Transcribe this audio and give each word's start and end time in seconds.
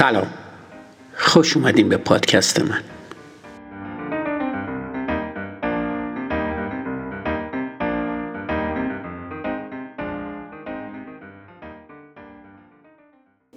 سلام. 0.00 0.34
خوش 1.14 1.56
اومدین 1.56 1.88
به 1.88 1.96
پادکست 1.96 2.60
من. 2.60 2.82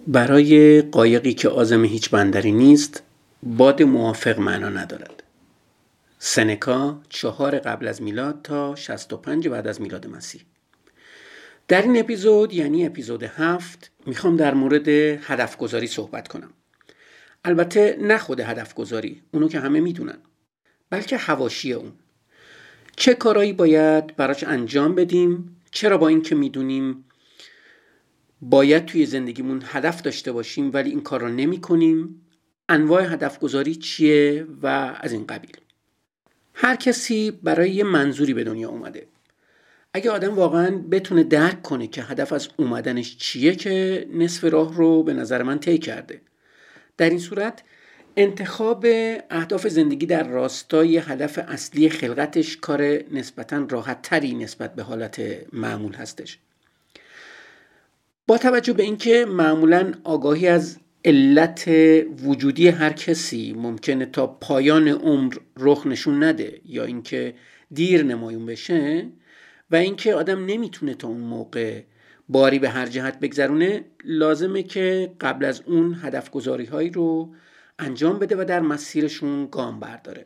برای 0.07 0.81
قایقی 0.81 1.33
که 1.33 1.49
آزم 1.49 1.85
هیچ 1.85 2.09
بندری 2.09 2.51
نیست 2.51 3.03
باد 3.43 3.83
موافق 3.83 4.39
معنا 4.39 4.69
ندارد. 4.69 5.23
سنکا 6.19 7.01
چهار 7.09 7.59
قبل 7.59 7.87
از 7.87 8.01
میلاد 8.01 8.39
تا 8.43 8.75
65 8.75 9.47
بعد 9.47 9.67
از 9.67 9.81
میلاد 9.81 10.07
مسیح. 10.07 10.41
در 11.67 11.81
این 11.81 11.99
اپیزود 11.99 12.53
یعنی 12.53 12.85
اپیزود 12.85 13.23
هفت 13.23 13.91
می‌خوام 14.05 14.35
در 14.35 14.53
مورد 14.53 14.87
هدف 14.87 15.57
گذاری 15.57 15.87
صحبت 15.87 16.27
کنم. 16.27 16.53
البته 17.45 17.97
نه 18.01 18.17
خود 18.17 18.39
هدف 18.39 18.73
گذاری 18.73 19.21
اونو 19.31 19.47
که 19.47 19.59
همه 19.59 19.79
می‌دونن. 19.79 20.17
بلکه 20.89 21.17
هواشی 21.17 21.73
اون. 21.73 21.91
چه 22.95 23.13
کارایی 23.13 23.53
باید 23.53 24.15
براش 24.15 24.43
انجام 24.43 24.95
بدیم 24.95 25.61
چرا 25.71 25.97
با 25.97 26.07
اینکه 26.07 26.35
می‌دونیم 26.35 27.05
باید 28.41 28.85
توی 28.85 29.05
زندگیمون 29.05 29.63
هدف 29.65 30.01
داشته 30.01 30.31
باشیم 30.31 30.71
ولی 30.73 30.89
این 30.89 31.01
کار 31.01 31.21
را 31.21 31.29
نمی 31.29 31.61
کنیم 31.61 32.21
انواع 32.69 33.13
هدف 33.13 33.39
گذاری 33.39 33.75
چیه 33.75 34.47
و 34.61 34.67
از 35.01 35.11
این 35.11 35.25
قبیل؟ 35.27 35.57
هر 36.53 36.75
کسی 36.75 37.31
برای 37.31 37.71
یه 37.71 37.83
منظوری 37.83 38.33
به 38.33 38.43
دنیا 38.43 38.69
اومده. 38.69 39.07
اگه 39.93 40.11
آدم 40.11 40.35
واقعا 40.35 40.77
بتونه 40.91 41.23
درک 41.23 41.61
کنه 41.61 41.87
که 41.87 42.03
هدف 42.03 42.33
از 42.33 42.49
اومدنش 42.57 43.17
چیه 43.17 43.55
که 43.55 44.07
نصف 44.13 44.43
راه 44.43 44.75
رو 44.75 45.03
به 45.03 45.13
نظر 45.13 45.43
من 45.43 45.59
طی 45.59 45.77
کرده. 45.77 46.21
در 46.97 47.09
این 47.09 47.19
صورت 47.19 47.63
انتخاب 48.17 48.85
اهداف 49.29 49.67
زندگی 49.67 50.05
در 50.05 50.27
راستای 50.27 50.97
هدف 50.97 51.39
اصلی 51.47 51.89
خلقتش 51.89 52.57
کار 52.57 52.81
نسبتا 53.11 53.67
راحت 53.69 54.01
تری 54.01 54.33
نسبت 54.33 54.75
به 54.75 54.83
حالت 54.83 55.21
معمول 55.53 55.93
هستش. 55.93 56.37
با 58.27 58.37
توجه 58.37 58.73
به 58.73 58.83
اینکه 58.83 59.25
معمولا 59.25 59.91
آگاهی 60.03 60.47
از 60.47 60.77
علت 61.05 61.71
وجودی 62.23 62.67
هر 62.67 62.93
کسی 62.93 63.53
ممکنه 63.57 64.05
تا 64.05 64.27
پایان 64.27 64.87
عمر 64.87 65.35
رخ 65.57 65.87
نشون 65.87 66.23
نده 66.23 66.61
یا 66.65 66.83
اینکه 66.83 67.33
دیر 67.71 68.03
نمایون 68.03 68.45
بشه 68.45 69.07
و 69.73 69.75
اینکه 69.75 70.15
آدم 70.15 70.45
نمی‌تونه 70.45 70.93
تا 70.93 71.07
اون 71.07 71.21
موقع 71.21 71.83
باری 72.29 72.59
به 72.59 72.69
هر 72.69 72.85
جهت 72.85 73.19
بگذرونه 73.19 73.85
لازمه 74.03 74.63
که 74.63 75.13
قبل 75.21 75.45
از 75.45 75.61
اون 75.61 75.99
هدف 76.01 76.29
گذاری 76.29 76.65
هایی 76.65 76.89
رو 76.89 77.33
انجام 77.79 78.19
بده 78.19 78.35
و 78.35 78.45
در 78.45 78.59
مسیرشون 78.59 79.47
گام 79.51 79.79
برداره. 79.79 80.25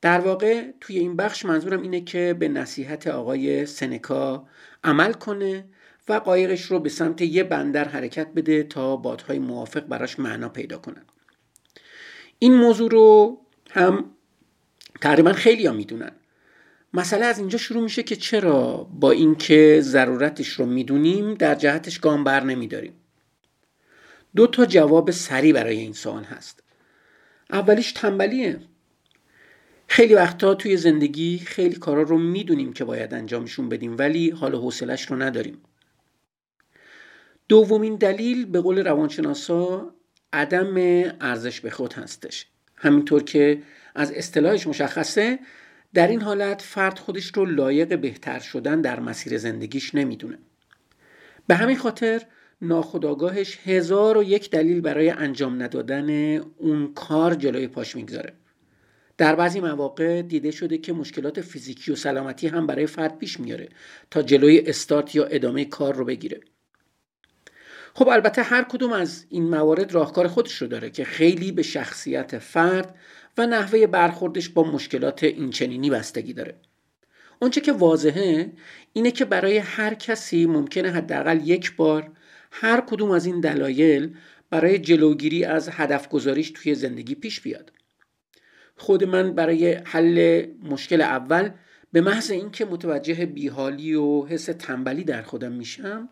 در 0.00 0.20
واقع 0.20 0.70
توی 0.80 0.98
این 0.98 1.16
بخش 1.16 1.44
منظورم 1.44 1.82
اینه 1.82 2.00
که 2.00 2.36
به 2.38 2.48
نصیحت 2.48 3.06
آقای 3.06 3.66
سنکا 3.66 4.48
عمل 4.84 5.12
کنه 5.12 5.64
و 6.08 6.12
قایقش 6.12 6.62
رو 6.62 6.80
به 6.80 6.88
سمت 6.88 7.22
یه 7.22 7.44
بندر 7.44 7.88
حرکت 7.88 8.28
بده 8.36 8.62
تا 8.62 8.96
بادهای 8.96 9.38
موافق 9.38 9.80
براش 9.80 10.18
معنا 10.18 10.48
پیدا 10.48 10.78
کنن. 10.78 11.04
این 12.38 12.54
موضوع 12.54 12.90
رو 12.90 13.38
هم 13.70 14.10
تقریبا 15.00 15.32
خیلی 15.32 15.66
ها 15.66 15.72
می‌دونن. 15.72 16.12
مسئله 16.92 17.24
از 17.24 17.38
اینجا 17.38 17.58
شروع 17.58 17.82
میشه 17.82 18.02
که 18.02 18.16
چرا 18.16 18.88
با 19.00 19.10
اینکه 19.10 19.80
ضرورتش 19.82 20.48
رو 20.48 20.66
می‌دونیم 20.66 21.34
در 21.34 21.54
جهتش 21.54 21.98
گام 21.98 22.24
بر 22.24 22.44
نمیداریم. 22.44 22.92
دو 24.36 24.46
تا 24.46 24.66
جواب 24.66 25.10
سریع 25.10 25.52
برای 25.52 25.76
این 25.76 25.92
سوال 25.92 26.24
هست. 26.24 26.62
اولیش 27.50 27.92
تنبلیه. 27.92 28.60
خیلی 29.88 30.14
وقتا 30.14 30.54
توی 30.54 30.76
زندگی 30.76 31.38
خیلی 31.38 31.76
کارا 31.76 32.02
رو 32.02 32.18
می‌دونیم 32.18 32.72
که 32.72 32.84
باید 32.84 33.14
انجامشون 33.14 33.68
بدیم 33.68 33.96
ولی 33.98 34.30
حال 34.30 34.54
حوصلش 34.54 35.02
رو 35.02 35.16
نداریم. 35.16 35.58
دومین 37.48 37.96
دلیل 37.96 38.46
به 38.46 38.60
قول 38.60 38.86
روانشناسا 38.86 39.94
عدم 40.32 40.76
ارزش 41.20 41.60
به 41.60 41.70
خود 41.70 41.92
هستش. 41.92 42.46
همینطور 42.76 43.22
که 43.22 43.62
از 43.94 44.12
اصطلاحش 44.12 44.66
مشخصه 44.66 45.38
در 45.96 46.08
این 46.08 46.22
حالت 46.22 46.62
فرد 46.62 46.98
خودش 46.98 47.32
رو 47.34 47.44
لایق 47.44 47.98
بهتر 47.98 48.38
شدن 48.38 48.80
در 48.80 49.00
مسیر 49.00 49.38
زندگیش 49.38 49.94
نمی‌دونه. 49.94 50.38
به 51.46 51.54
همین 51.54 51.76
خاطر 51.76 52.22
ناخداگاهش 52.62 53.58
هزار 53.64 54.18
و 54.18 54.22
یک 54.22 54.50
دلیل 54.50 54.80
برای 54.80 55.10
انجام 55.10 55.62
ندادن 55.62 56.36
اون 56.38 56.94
کار 56.94 57.34
جلوی 57.34 57.68
پاش 57.68 57.96
می‌گذاره. 57.96 58.32
در 59.18 59.34
بعضی 59.34 59.60
مواقع 59.60 60.22
دیده 60.22 60.50
شده 60.50 60.78
که 60.78 60.92
مشکلات 60.92 61.40
فیزیکی 61.40 61.92
و 61.92 61.96
سلامتی 61.96 62.48
هم 62.48 62.66
برای 62.66 62.86
فرد 62.86 63.18
پیش 63.18 63.40
میاره 63.40 63.68
تا 64.10 64.22
جلوی 64.22 64.62
استارت 64.66 65.14
یا 65.14 65.24
ادامه 65.24 65.64
کار 65.64 65.94
رو 65.94 66.04
بگیره. 66.04 66.40
خب 67.98 68.08
البته 68.08 68.42
هر 68.42 68.62
کدوم 68.62 68.92
از 68.92 69.26
این 69.28 69.48
موارد 69.48 69.92
راهکار 69.92 70.28
خودش 70.28 70.62
رو 70.62 70.66
داره 70.66 70.90
که 70.90 71.04
خیلی 71.04 71.52
به 71.52 71.62
شخصیت 71.62 72.38
فرد 72.38 72.94
و 73.38 73.46
نحوه 73.46 73.86
برخوردش 73.86 74.48
با 74.48 74.64
مشکلات 74.64 75.24
اینچنینی 75.24 75.90
بستگی 75.90 76.32
داره. 76.32 76.54
اونچه 77.38 77.60
که 77.60 77.72
واضحه 77.72 78.52
اینه 78.92 79.10
که 79.10 79.24
برای 79.24 79.58
هر 79.58 79.94
کسی 79.94 80.46
ممکنه 80.46 80.90
حداقل 80.90 81.40
یک 81.44 81.76
بار 81.76 82.10
هر 82.50 82.80
کدوم 82.80 83.10
از 83.10 83.26
این 83.26 83.40
دلایل 83.40 84.14
برای 84.50 84.78
جلوگیری 84.78 85.44
از 85.44 85.68
هدف 85.72 86.08
گذاریش 86.08 86.50
توی 86.50 86.74
زندگی 86.74 87.14
پیش 87.14 87.40
بیاد. 87.40 87.72
خود 88.76 89.04
من 89.04 89.34
برای 89.34 89.72
حل 89.72 90.46
مشکل 90.62 91.00
اول 91.00 91.50
به 91.92 92.00
محض 92.00 92.30
اینکه 92.30 92.64
متوجه 92.64 93.26
بیحالی 93.26 93.94
و 93.94 94.26
حس 94.26 94.44
تنبلی 94.44 95.04
در 95.04 95.22
خودم 95.22 95.52
میشم 95.52 96.08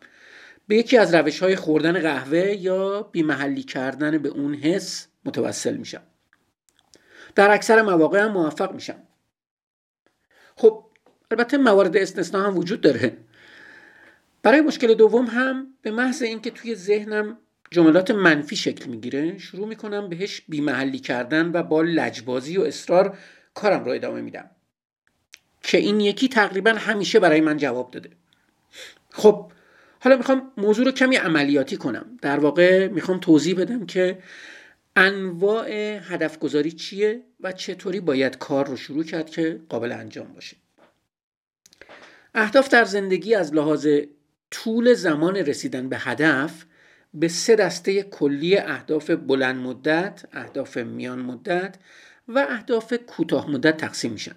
به 0.68 0.76
یکی 0.76 0.98
از 0.98 1.14
روش 1.14 1.42
های 1.42 1.56
خوردن 1.56 2.00
قهوه 2.00 2.38
یا 2.38 3.02
بیمحلی 3.02 3.62
کردن 3.62 4.18
به 4.18 4.28
اون 4.28 4.54
حس 4.54 5.06
متوسل 5.24 5.76
میشم. 5.76 6.02
در 7.34 7.50
اکثر 7.50 7.82
مواقع 7.82 8.20
هم 8.20 8.32
موفق 8.32 8.72
میشم. 8.72 9.02
خب 10.56 10.84
البته 11.30 11.56
موارد 11.56 11.96
استثنا 11.96 12.42
هم 12.42 12.58
وجود 12.58 12.80
داره. 12.80 13.16
برای 14.42 14.60
مشکل 14.60 14.94
دوم 14.94 15.26
هم 15.26 15.66
به 15.82 15.90
محض 15.90 16.22
اینکه 16.22 16.50
توی 16.50 16.74
ذهنم 16.74 17.38
جملات 17.70 18.10
منفی 18.10 18.56
شکل 18.56 18.90
می‌گیره 18.90 19.38
شروع 19.38 19.68
می‌کنم 19.68 20.08
بهش 20.08 20.42
بیمحلی 20.48 20.98
کردن 20.98 21.50
و 21.54 21.62
با 21.62 21.82
لجبازی 21.82 22.56
و 22.56 22.62
اصرار 22.62 23.18
کارم 23.54 23.84
رو 23.84 23.90
ادامه 23.90 24.20
میدم. 24.20 24.50
که 25.62 25.78
این 25.78 26.00
یکی 26.00 26.28
تقریبا 26.28 26.70
همیشه 26.70 27.20
برای 27.20 27.40
من 27.40 27.56
جواب 27.56 27.90
داده. 27.90 28.10
خب 29.10 29.52
حالا 30.04 30.16
می‌خوام 30.16 30.52
موضوع 30.56 30.84
رو 30.84 30.92
کمی 30.92 31.16
عملیاتی 31.16 31.76
کنم 31.76 32.18
در 32.22 32.40
واقع 32.40 32.88
می‌خوام 32.88 33.20
توضیح 33.20 33.60
بدم 33.60 33.86
که 33.86 34.18
انواع 34.96 35.70
هدف 36.02 36.38
گذاری 36.38 36.72
چیه 36.72 37.22
و 37.40 37.52
چطوری 37.52 38.00
باید 38.00 38.38
کار 38.38 38.66
رو 38.66 38.76
شروع 38.76 39.04
کرد 39.04 39.30
که 39.30 39.60
قابل 39.68 39.92
انجام 39.92 40.32
باشه 40.32 40.56
اهداف 42.34 42.68
در 42.68 42.84
زندگی 42.84 43.34
از 43.34 43.54
لحاظ 43.54 43.88
طول 44.50 44.94
زمان 44.94 45.36
رسیدن 45.36 45.88
به 45.88 45.98
هدف 45.98 46.64
به 47.14 47.28
سه 47.28 47.56
دسته 47.56 48.02
کلی 48.02 48.56
اهداف 48.56 49.10
بلند 49.10 49.56
مدت، 49.56 50.24
اهداف 50.32 50.76
میان 50.76 51.18
مدت 51.18 51.76
و 52.28 52.46
اهداف 52.50 52.94
کوتاه 53.06 53.50
مدت 53.50 53.76
تقسیم 53.76 54.12
میشن. 54.12 54.36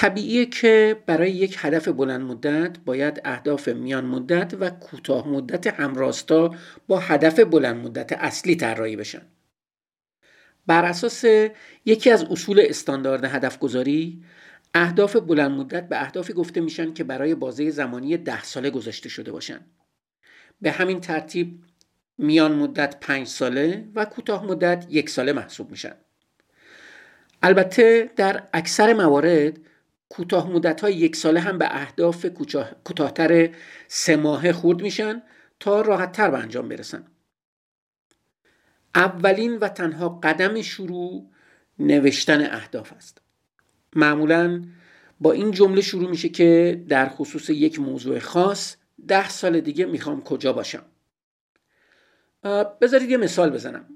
طبیعیه 0.00 0.46
که 0.46 1.02
برای 1.06 1.30
یک 1.30 1.56
هدف 1.58 1.88
بلند 1.88 2.20
مدت 2.20 2.78
باید 2.78 3.20
اهداف 3.24 3.68
میان 3.68 4.04
مدت 4.04 4.54
و 4.60 4.70
کوتاه 4.70 5.28
مدت 5.28 5.66
همراستا 5.66 6.54
با 6.88 6.98
هدف 6.98 7.40
بلند 7.40 7.86
مدت 7.86 8.12
اصلی 8.12 8.56
طراحی 8.56 8.96
بشن. 8.96 9.22
بر 10.66 10.84
اساس 10.84 11.24
یکی 11.84 12.10
از 12.10 12.24
اصول 12.24 12.62
استاندارد 12.68 13.24
هدف 13.24 13.58
گذاری 13.58 14.24
اهداف 14.74 15.16
بلند 15.16 15.50
مدت 15.50 15.88
به 15.88 16.02
اهدافی 16.02 16.32
گفته 16.32 16.60
میشن 16.60 16.92
که 16.92 17.04
برای 17.04 17.34
بازه 17.34 17.70
زمانی 17.70 18.16
ده 18.16 18.42
ساله 18.42 18.70
گذاشته 18.70 19.08
شده 19.08 19.32
باشن. 19.32 19.60
به 20.60 20.70
همین 20.70 21.00
ترتیب 21.00 21.64
میان 22.18 22.52
مدت 22.52 23.00
پنج 23.00 23.26
ساله 23.26 23.88
و 23.94 24.04
کوتاه 24.04 24.46
مدت 24.46 24.86
یک 24.90 25.10
ساله 25.10 25.32
محسوب 25.32 25.70
میشن. 25.70 25.94
البته 27.42 28.10
در 28.16 28.42
اکثر 28.52 28.92
موارد 28.92 29.58
کوتاه 30.10 30.50
مدت 30.50 30.80
های 30.80 30.94
یک 30.94 31.16
ساله 31.16 31.40
هم 31.40 31.58
به 31.58 31.76
اهداف 31.76 32.26
کوتاهتر 32.84 33.50
سه 33.88 34.16
ماهه 34.16 34.52
خورد 34.52 34.82
میشن 34.82 35.22
تا 35.60 35.80
راحت 35.80 36.12
تر 36.12 36.30
به 36.30 36.38
انجام 36.38 36.68
برسن. 36.68 37.04
اولین 38.94 39.56
و 39.56 39.68
تنها 39.68 40.08
قدم 40.08 40.62
شروع 40.62 41.30
نوشتن 41.78 42.54
اهداف 42.54 42.92
است. 42.92 43.18
معمولا 43.96 44.64
با 45.20 45.32
این 45.32 45.50
جمله 45.50 45.80
شروع 45.80 46.10
میشه 46.10 46.28
که 46.28 46.82
در 46.88 47.08
خصوص 47.08 47.50
یک 47.50 47.78
موضوع 47.78 48.18
خاص 48.18 48.76
ده 49.08 49.28
سال 49.28 49.60
دیگه 49.60 49.84
می‌خوام 49.84 50.24
کجا 50.24 50.52
باشم. 50.52 50.84
بذارید 52.80 53.10
یه 53.10 53.16
مثال 53.16 53.50
بزنم. 53.50 53.86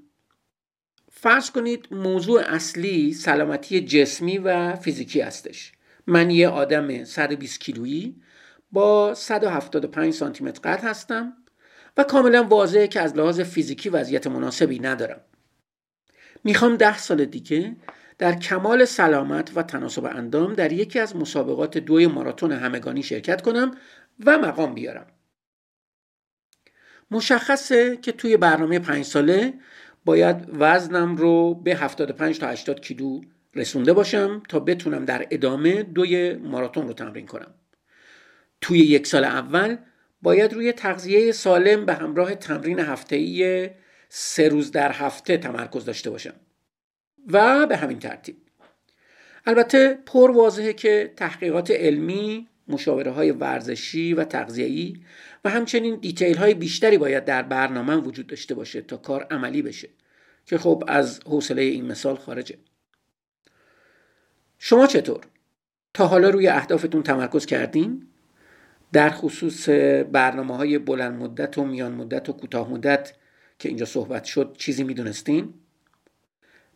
فرض 1.11 1.51
کنید 1.51 1.87
موضوع 1.91 2.41
اصلی 2.41 3.13
سلامتی 3.13 3.81
جسمی 3.81 4.37
و 4.37 4.75
فیزیکی 4.75 5.21
هستش. 5.21 5.74
من 6.07 6.29
یه 6.29 6.49
آدم 6.49 7.03
120 7.03 7.59
کیلویی 7.59 8.21
با 8.71 9.13
175 9.13 10.13
سانتی 10.13 10.43
متر 10.43 10.59
قد 10.61 10.83
هستم 10.83 11.33
و 11.97 12.03
کاملا 12.03 12.43
واضحه 12.43 12.87
که 12.87 13.01
از 13.01 13.15
لحاظ 13.15 13.39
فیزیکی 13.41 13.89
وضعیت 13.89 14.27
مناسبی 14.27 14.79
ندارم. 14.79 15.21
می‌خوام 16.43 16.75
ده 16.75 16.97
سال 16.97 17.25
دیگه 17.25 17.75
در 18.17 18.35
کمال 18.35 18.85
سلامت 18.85 19.51
و 19.55 19.63
تناسب 19.63 20.05
اندام 20.05 20.53
در 20.53 20.71
یکی 20.71 20.99
از 20.99 21.15
مسابقات 21.15 21.77
دوی 21.77 22.07
ماراتون 22.07 22.51
همگانی 22.51 23.03
شرکت 23.03 23.41
کنم 23.41 23.77
و 24.25 24.37
مقام 24.37 24.73
بیارم. 24.73 25.07
مشخصه 27.11 27.97
که 27.97 28.11
توی 28.11 28.37
برنامه 28.37 28.79
پنج 28.79 29.05
ساله 29.05 29.53
باید 30.05 30.49
وزنم 30.53 31.15
رو 31.15 31.53
به 31.53 31.75
75 31.75 32.39
تا 32.39 32.47
80 32.47 32.81
کیلو 32.81 33.21
رسونده 33.55 33.93
باشم 33.93 34.43
تا 34.49 34.59
بتونم 34.59 35.05
در 35.05 35.27
ادامه 35.31 35.83
دوی 35.83 36.33
ماراتون 36.33 36.87
رو 36.87 36.93
تمرین 36.93 37.25
کنم. 37.25 37.53
توی 38.61 38.79
یک 38.79 39.07
سال 39.07 39.23
اول 39.23 39.77
باید 40.21 40.53
روی 40.53 40.71
تغذیه 40.71 41.31
سالم 41.31 41.85
به 41.85 41.93
همراه 41.93 42.35
تمرین 42.35 42.79
هفته‌ای 42.79 43.69
سه 44.09 44.49
روز 44.49 44.71
در 44.71 44.91
هفته 44.91 45.37
تمرکز 45.37 45.85
داشته 45.85 46.09
باشم. 46.09 46.33
و 47.31 47.67
به 47.67 47.77
همین 47.77 47.99
ترتیب. 47.99 48.35
البته 49.45 49.99
پر 50.05 50.31
واضحه 50.31 50.73
که 50.73 51.13
تحقیقات 51.15 51.71
علمی 51.71 52.47
مشاوره 52.67 53.11
های 53.11 53.31
ورزشی 53.31 54.13
و 54.13 54.23
تغذیه‌ای 54.23 54.93
و 55.45 55.49
همچنین 55.49 55.95
دیتیل 55.95 56.37
های 56.37 56.53
بیشتری 56.53 56.97
باید 56.97 57.25
در 57.25 57.41
برنامه 57.41 57.95
وجود 57.95 58.27
داشته 58.27 58.55
باشه 58.55 58.81
تا 58.81 58.97
کار 58.97 59.27
عملی 59.31 59.61
بشه 59.61 59.89
که 60.45 60.57
خب 60.57 60.83
از 60.87 61.19
حوصله 61.25 61.61
این 61.61 61.85
مثال 61.85 62.15
خارجه. 62.15 62.57
شما 64.67 64.87
چطور؟ 64.87 65.21
تا 65.93 66.07
حالا 66.07 66.29
روی 66.29 66.47
اهدافتون 66.47 67.03
تمرکز 67.03 67.45
کردین؟ 67.45 68.07
در 68.91 69.09
خصوص 69.09 69.69
برنامه 70.11 70.55
های 70.57 70.77
بلند 70.77 71.21
مدت 71.21 71.57
و 71.57 71.63
میان 71.63 71.91
مدت 71.91 72.29
و 72.29 72.33
کوتاه 72.33 72.69
مدت 72.69 73.13
که 73.59 73.69
اینجا 73.69 73.85
صحبت 73.85 74.23
شد 74.23 74.55
چیزی 74.57 74.83
می‌دونستین؟ 74.83 75.53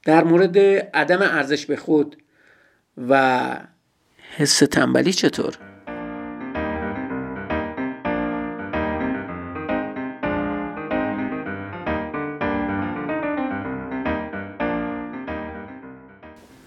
در 0.06 0.24
مورد 0.24 0.57
عدم 0.94 1.21
ارزش 1.21 1.65
به 1.65 1.75
خود 1.75 2.18
و 2.97 3.51
حس 4.38 4.59
تنبلی 4.59 5.13
چطور؟ 5.13 5.69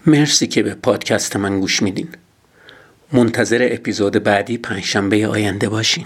مرسی 0.07 0.47
که 0.47 0.63
به 0.63 0.73
پادکست 0.73 1.35
من 1.35 1.59
گوش 1.59 1.81
میدین. 1.83 2.07
منتظر 3.13 3.69
اپیزود 3.71 4.23
بعدی 4.23 4.57
پنجشنبه 4.57 5.27
آینده 5.27 5.69
باشین. 5.69 6.05